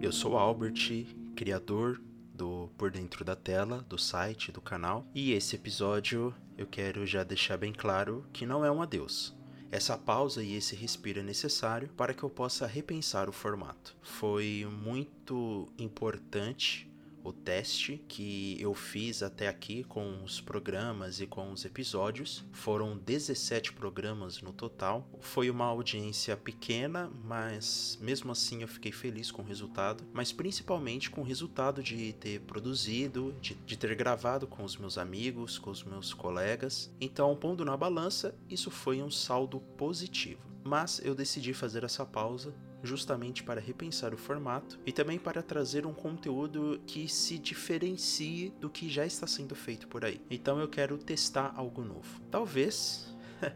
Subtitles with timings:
[0.00, 1.04] Eu sou Albert,
[1.36, 2.00] criador
[2.34, 7.22] do Por Dentro da Tela, do site, do canal, e esse episódio eu quero já
[7.22, 9.36] deixar bem claro que não é um adeus.
[9.70, 13.94] Essa pausa e esse respiro é necessário para que eu possa repensar o formato.
[14.00, 16.90] Foi muito importante
[17.24, 22.44] o teste que eu fiz até aqui com os programas e com os episódios.
[22.52, 25.08] Foram 17 programas no total.
[25.20, 30.04] Foi uma audiência pequena, mas mesmo assim eu fiquei feliz com o resultado.
[30.12, 34.98] Mas principalmente com o resultado de ter produzido, de, de ter gravado com os meus
[34.98, 36.92] amigos, com os meus colegas.
[37.00, 40.51] Então, pondo na balança, isso foi um saldo positivo.
[40.64, 45.86] Mas eu decidi fazer essa pausa justamente para repensar o formato e também para trazer
[45.86, 50.20] um conteúdo que se diferencie do que já está sendo feito por aí.
[50.30, 52.20] Então eu quero testar algo novo.
[52.30, 53.14] Talvez,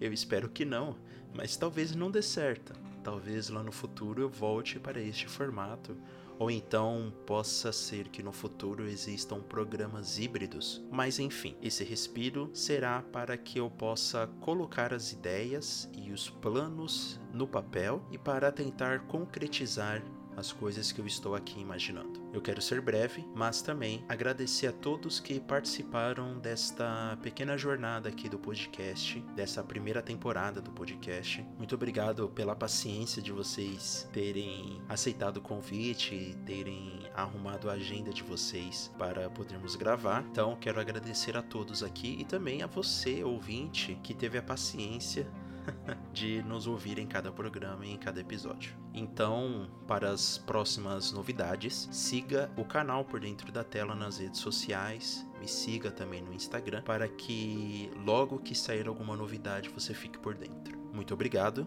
[0.00, 0.96] eu espero que não,
[1.34, 2.72] mas talvez não dê certo.
[3.02, 5.96] Talvez lá no futuro eu volte para este formato
[6.40, 10.82] ou então possa ser que no futuro existam programas híbridos.
[10.90, 17.20] Mas enfim, esse respiro será para que eu possa colocar as ideias e os planos
[17.30, 20.02] no papel e para tentar concretizar
[20.40, 22.20] as coisas que eu estou aqui imaginando.
[22.32, 28.28] Eu quero ser breve, mas também agradecer a todos que participaram desta pequena jornada aqui
[28.28, 31.46] do podcast, dessa primeira temporada do podcast.
[31.58, 38.22] Muito obrigado pela paciência de vocês terem aceitado o convite, terem arrumado a agenda de
[38.22, 40.24] vocês para podermos gravar.
[40.30, 45.30] Então, quero agradecer a todos aqui e também a você, ouvinte, que teve a paciência
[46.12, 48.74] de nos ouvir em cada programa e em cada episódio.
[48.92, 55.26] Então, para as próximas novidades, siga o canal por dentro da tela nas redes sociais,
[55.38, 60.34] me siga também no Instagram para que logo que sair alguma novidade você fique por
[60.34, 60.78] dentro.
[60.92, 61.66] Muito obrigado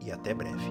[0.00, 0.66] e até breve.